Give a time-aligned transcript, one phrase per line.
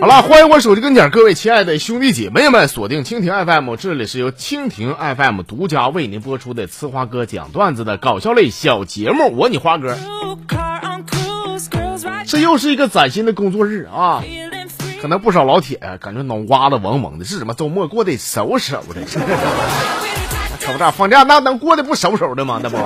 [0.00, 9.34] 好了，欢迎我手机跟前各位亲爱的兄弟姐妹们，锁定蜻蜓 FM，这里是由蜻蜓 FM 独家为您播出的呲花哥讲段子的搞笑类小节目。
[9.34, 9.96] 我你花哥，
[12.26, 14.22] 这又是一个崭新的工作日啊！
[15.04, 17.52] 可能不少老铁感觉脑瓜子嗡嗡的，是什么？
[17.52, 19.02] 周末过得手手的，
[20.64, 22.58] 可不咋，放假那能过得不手手的吗？
[22.62, 22.78] 那不，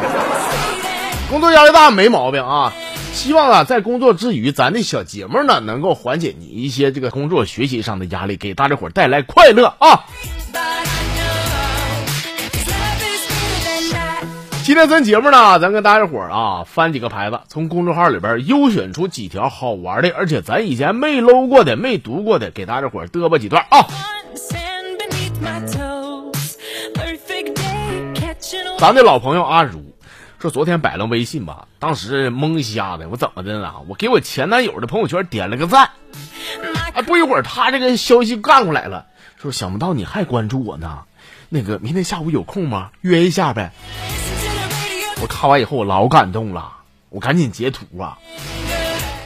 [1.31, 2.73] 工作压力大没毛病啊。
[3.13, 10.05] 希望啊，在工作之余，咱的小节目呢，能够缓解你一些这个工作学习上的压力，给大家伙带来快乐啊！
[14.69, 23.87] 今天咱节目呢，咱跟大家伙啊翻几个牌子，从公众号里边优选出几条好玩的，而且咱以前没搂过的、没读过的，给大家伙嘚吧几段啊！
[28.79, 29.83] 咱的老朋友阿如。
[30.39, 33.73] 说昨天摆了微信吧，当时懵瞎的，我怎么的呢？
[33.89, 35.89] 我给我前男友的朋友圈点了个赞，
[36.93, 39.07] 哎，不一会儿他这个消息干过来了，
[39.41, 41.05] 说想不到你还关注我呢，
[41.49, 42.91] 那个明天下午有空吗？
[43.01, 43.73] 约一下呗。
[45.29, 46.73] 看完以后我老感动了，
[47.11, 48.19] 我赶紧截图啊，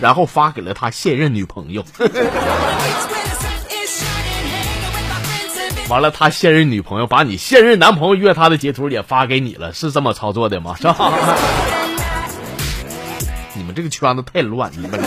[0.00, 1.84] 然后发给了他现任女朋友。
[5.88, 10.74] 完了，他现任女朋友把你现任男朋友约他的截图也发给你了，是这么操作的吗？
[10.76, 10.94] 是吧？
[13.54, 15.00] 你们这个圈子太乱，你们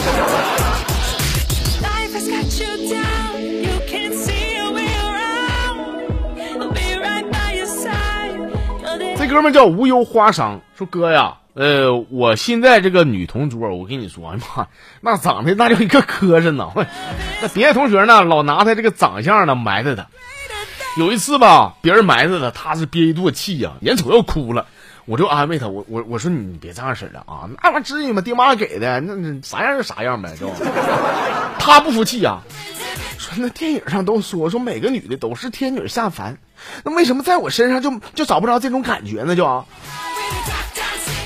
[9.35, 14.67] 哥们叫无忧花商，说哥呀，呃，我现在这个女同桌，我跟你说，哎妈，
[15.01, 16.71] 那长得那就一个磕碜呢，
[17.41, 20.07] 那别的同学呢，老拿他这个长相呢埋汰他。
[20.97, 24.65] 有一次吧，别人埋汰他，他是憋一肚子气呀，眼瞅要哭了，
[25.05, 28.21] 我就安慰他，我我我说你别这样式的啊，那玩意至于吗？
[28.21, 30.49] 爹妈给的，那那啥样就啥样呗，就。
[31.59, 32.39] 他不服气呀，
[33.17, 36.37] 说那电影上都说说每个女的都是天女下凡，
[36.83, 39.35] 那为什么在我身上就就找不着这种感觉呢？
[39.35, 39.65] 就。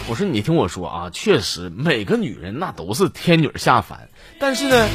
[0.08, 4.88] 我说你听我说啊，确实每个女人那都是天女下凡，但是呢，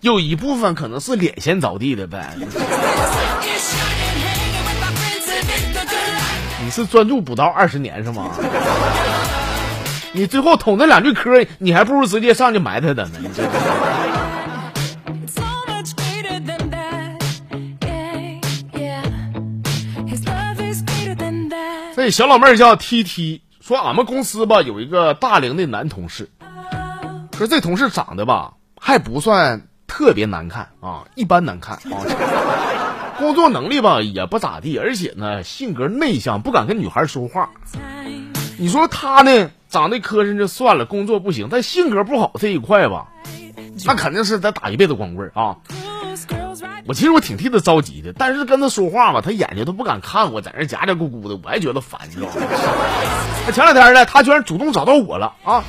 [0.00, 2.36] 有一部分可能是脸先着地的呗。
[6.64, 8.30] 你是专注补刀二十年是吗？
[10.12, 13.18] 你最后捅那两句嗑，你还不如直接上去埋汰他呢。
[22.02, 26.28] 这小老妹儿叫 T T，说俺们公司吧有一个大龄的男同事，
[27.38, 32.02] 说这同事长得吧还不算特别难看啊，一般难看啊。
[33.18, 37.50] 工作能力吧也不咋地，而且呢性格内向，不敢跟女孩说话。
[38.58, 43.06] 你说他呢长得磕碜就算了，工作不行，但性格不好这一块吧，
[43.86, 45.56] 那肯定是得打一辈子光棍啊！
[46.86, 52.34] 我其实我挺替他着急的，但是跟他说话吧，他眼睛都不敢看我，在那夹夹咕咕的，我还觉得烦，你知道吗？
[53.46, 55.64] 那前两天呢，他居然主动找到我了啊，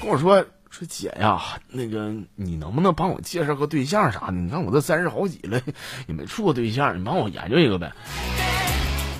[0.00, 0.44] 跟我说。
[0.72, 4.32] 说姐呀，那个你能不能帮我介绍个对象啥的？
[4.32, 5.60] 你看我都三十好几了，
[6.06, 7.92] 也没处过对象，你帮我研究一个呗。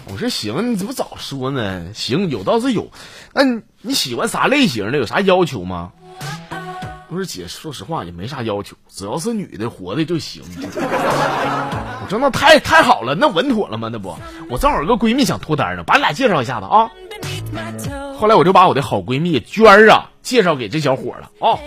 [0.06, 1.92] 我说行，你怎么早说呢？
[1.92, 2.92] 行，有倒是有。
[3.34, 4.98] 那你你喜欢啥类型的？
[4.98, 5.92] 有啥要求吗？
[7.10, 10.42] 不是姐，说实话也没啥要求，只要是女的活的就行。
[10.62, 13.88] 我说那太太好了，那稳妥了吗？
[13.92, 14.16] 那不，
[14.48, 16.88] 我正好有个闺蜜想脱单呢，把你俩介绍一下子啊。
[18.16, 20.06] 后来我就把我的好闺蜜娟儿啊。
[20.22, 21.58] 介绍给这小伙了啊！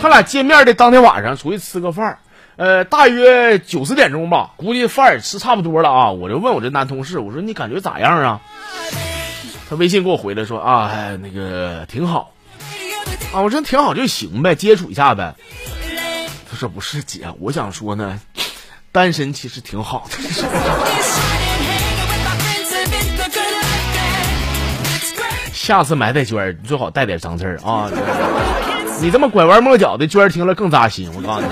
[0.00, 2.18] 他俩见面的当天晚上出去吃个饭，
[2.56, 6.10] 呃，大约九十点钟吧，估计饭也吃差不多了啊。
[6.10, 8.42] 我就问我这男同事，我说你感觉咋样啊？
[9.70, 12.32] 他微信给我回来说啊，那个挺好
[13.32, 13.40] 啊。
[13.40, 15.34] 我说挺好就行呗，接触一下呗。
[16.50, 18.20] 他说不是姐，我想说呢，
[18.92, 20.18] 单身其实挺好的。
[25.52, 27.90] 下次埋汰娟儿，你最好带点脏字儿啊！
[29.00, 31.10] 你这么拐弯抹角的，娟儿听了更扎心。
[31.14, 31.46] 我告诉你。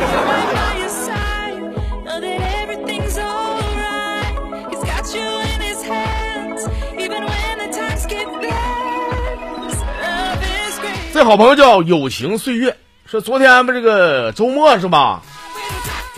[11.25, 12.77] 好朋友叫友情岁月，
[13.07, 15.23] 说昨天不这个周末是吧？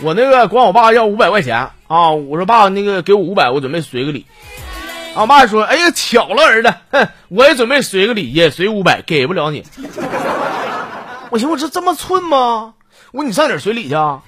[0.01, 2.11] 我那个管我爸要五百块钱啊！
[2.11, 4.25] 我说爸，那个给我五百，我准备随个礼。
[5.15, 9.63] 俺爸说：“哎呀，巧了，儿子，哼，我也准备随个礼，也随五百，给不了你。
[11.31, 12.73] ”我寻思，我这这么寸吗？
[13.13, 14.21] 我说你上哪儿随礼去啊？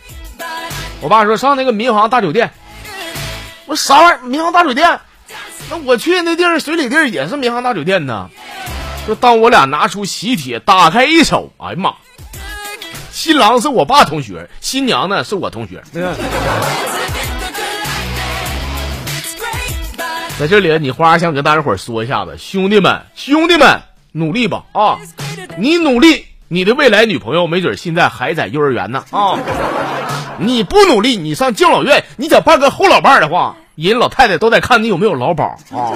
[1.02, 2.52] 我爸说上那个民航大酒店。
[3.66, 4.20] 我说啥玩意儿？
[4.26, 5.02] 民航大酒店？
[5.70, 8.30] 那我去那地儿随礼地儿也是民航大酒店呢。
[9.08, 11.94] 就当我俩拿出喜帖，打开一瞅，哎呀妈！
[13.10, 15.82] 新郎是我爸同学，新娘呢是我同学。
[20.38, 23.80] 在这里，你花想跟大家伙说一下子，兄弟们，兄弟们，
[24.12, 25.00] 努力吧啊！
[25.58, 29.40] 你努力，你的未来女朋友没准现在还在幼儿园呢啊！
[30.38, 35.96] 你不努力，你上敬老院，你想办个后老伴的话，人老太太都得看你有没有劳保啊！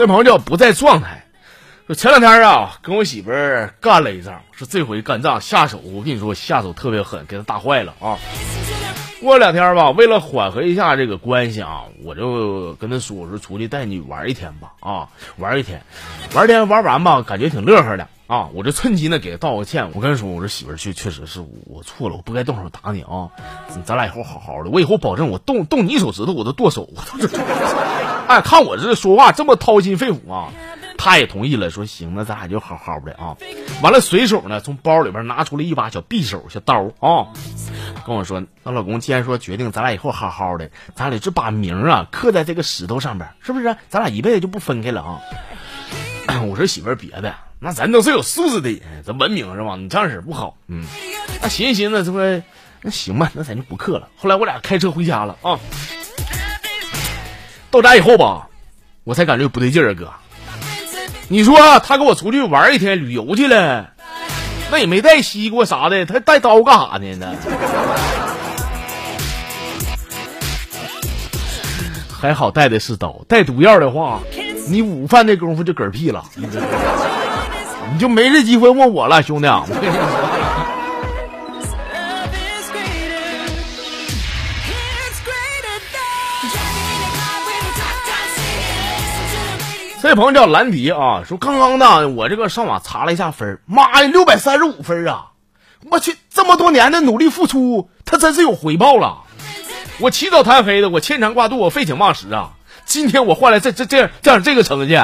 [0.00, 1.26] 这朋友叫不在状态。
[1.86, 8.16] 说前两天啊，跟我媳妇儿干了一仗，说这回干仗下手，我跟你说下手特别狠，给她打坏了啊。
[9.20, 15.82] 过两天吧，为了缓和一下这个关系啊，我就跟她说，我说出去带你玩一天吧啊，玩一天，
[16.34, 18.48] 玩一天玩完吧，感觉挺乐呵的啊。
[18.54, 23.28] 我就趁机呢给她道个歉，我跟她说，我说媳妇儿，确确实是我错了，我不该动手打你啊。
[23.84, 26.88] 咱俩以后好好的，我以后保证我动动你手指头我都剁手。
[26.88, 27.28] 我都
[28.30, 30.52] 哎，看我这说话这么掏心肺腑啊，
[30.96, 33.36] 他也同意了，说行，那咱俩就好好的啊。
[33.82, 37.26] 完了，随手呢从包里边拿出了一把小匕首、小刀啊，
[38.06, 43.76] 跟我说：“那老公，既然说决定咱俩以后好好的，咱俩这把名啊刻在这个石头上边，是不是？
[43.88, 45.18] 咱俩一辈子就不分开了啊。
[46.46, 49.74] ”我说媳妇儿，别的，那咱都是有素质的人，咱文明是吧？
[49.74, 50.56] 你这样式不好。
[50.68, 50.84] 嗯，
[51.42, 52.18] 那寻思寻思，这不
[52.82, 54.08] 那行吧，那咱就不刻了。
[54.16, 55.58] 后来我俩开车回家了啊。
[57.70, 58.48] 到家以后吧，
[59.04, 60.10] 我才感觉不对劲儿啊，哥。
[61.28, 63.90] 你说他跟我出去玩一天旅游去了，
[64.72, 67.16] 那也没带西瓜啥的，他带刀干啥呢？
[67.18, 67.32] 那
[72.20, 74.18] 还好带的是刀，带毒药的话，
[74.68, 76.24] 你午饭那功夫就嗝屁了，
[77.92, 79.48] 你就没这机会问我了，兄弟。
[90.10, 95.26] 这朋友叫兰迪啊，说刚刚呢，我这个上网查了一下分妈呀，六百三十五分啊！
[95.88, 99.18] 我去，这么多年的努力付出，他真是有回报了。
[100.00, 102.54] 我起早贪黑的，我牵肠挂肚，我废寝忘食啊！
[102.84, 104.98] 今天我换来这这这样这样这个成绩，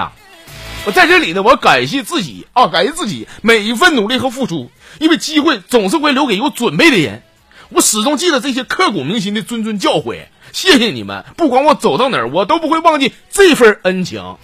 [0.86, 7.22] 我在这里呢，我感谢自己啊，感谢自己每一份努力和付出，因为机会总是会留给有准备的人。
[7.68, 11.24] 我始终记得这些刻骨铭心的谆谆教诲，谢谢你们！
[11.36, 14.36] 不管我走到哪儿，我都不会忘记这份恩情。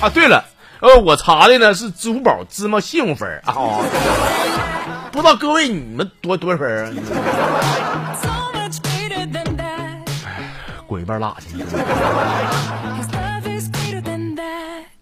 [0.00, 0.46] 啊，对了，
[0.80, 3.52] 呃，我查的呢是支付宝芝麻信用分啊，
[5.12, 6.92] 不知道各位你们多多少分啊？
[10.86, 11.62] 滚一边拉去！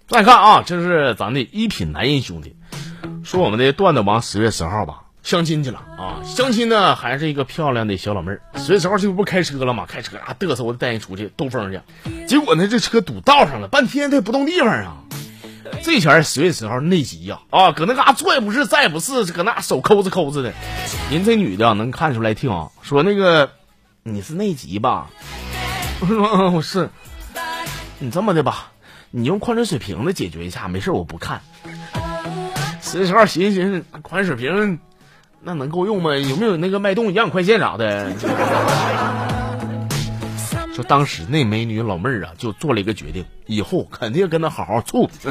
[0.08, 2.56] 再看啊，这是咱的一品男人兄弟，
[3.22, 8.40] 说我们的段子王十月十号吧，相亲去了啊，相亲呢还是一个漂亮的小老妹儿。
[8.56, 9.84] 十月十号这不开车了吗？
[9.86, 11.80] 开车啊嘚瑟，我带人出去兜风去。
[12.26, 15.04] 结果呢，这车堵道上了，半天它也不动地方啊。
[15.82, 20.54] 这前十月十号内急呀，啊，搁那嘎坐也不是，再也不是，搁那手抠着抠着的。
[21.10, 23.50] 人这女的能看出来听啊，说那个
[24.02, 25.10] 你是内急吧？
[26.00, 26.88] 我说我是。
[27.98, 28.70] 你这么的吧，
[29.10, 31.42] 你用矿泉水瓶子解决一下，没事我不看。
[32.80, 34.78] 十月十号寻思寻思，矿泉水瓶
[35.48, 36.14] 那能够用吗？
[36.14, 38.12] 有没有那个脉动营养快线啥的？
[40.74, 45.08] 说当时那美女老妹儿啊，就做了一个决定，以后肯定跟他好好处。
[45.24, 45.30] 你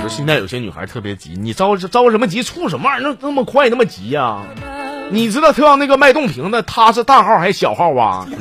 [0.00, 2.44] 说现在有些女孩特别急，你着着什么急？
[2.44, 3.08] 处什么玩意儿？
[3.10, 4.42] 那那么快，那么急呀？
[5.10, 8.24] 你知道特要那个脉动瓶子，它是大号还是小号啊？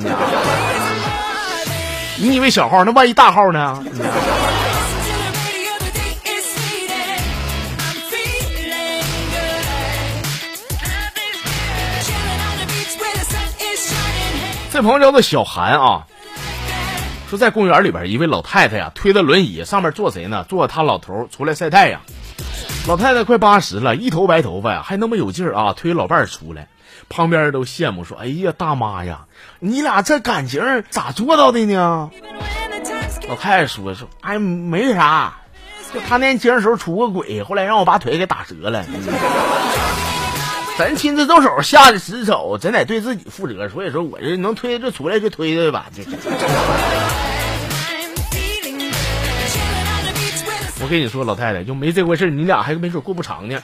[2.21, 2.83] 你以为小号？
[2.85, 3.83] 那万一大号呢？
[14.75, 16.05] 这朋友叫做小韩啊，
[17.29, 20.45] 说在公园里边，一位老太太呀推着轮椅，上面坐谁呢？
[20.49, 22.01] 坐他老头出来晒太阳。
[22.85, 26.67] 老太太快八十了，一头白头发呀，还那么有劲儿啊，推老伴儿出来，
[27.07, 29.27] 旁边人都羡慕说：“哎呀，大妈呀，
[29.59, 32.11] 你俩这感情咋做到的呢？”
[33.29, 35.35] 老太太说：“说哎，没啥，
[35.93, 38.83] 就他年轻的时候出过轨，后来让我把腿给打折了。”
[40.77, 43.69] 咱亲自动手下的死手，咱得对自己负责。
[43.69, 45.85] 所以说，我这能推就出来就推推吧。
[50.81, 53.57] 我跟你说，老太太就没这回事你俩还没准过不长呢。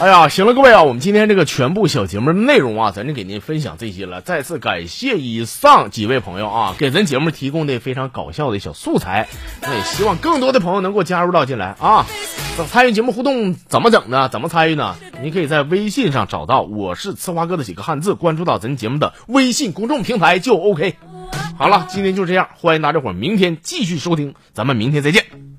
[0.00, 4.20] 哎呀，行了，各位啊，我们今天这个全部小节目内容啊，咱就给您分享这些了。
[4.22, 9.28] 再次感谢以上几位朋友啊，给咱节目提供的非常搞笑的小素材。
[9.62, 12.06] 那也希望更多的朋友能够加入到进来啊。
[12.68, 14.28] 参与节目互动怎么整呢？
[14.28, 14.96] 怎么参与呢？
[15.22, 20.96] 您可以在微信上找到我是呲花哥的几个汉字，关注到咱节目的微信公众平台就 OK。
[21.56, 25.53] 好了，今天就这样，欢迎大家伙明天继续收听，咱们明天再见。